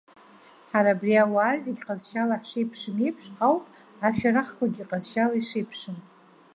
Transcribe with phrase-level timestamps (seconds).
[0.71, 3.65] Ҳара абри ауаа зегьы ҟазшьала ҳшеиԥшым еиԥш ауп,
[4.07, 5.97] ашәарахқәагьы ҟазшьала ишеиԥшым.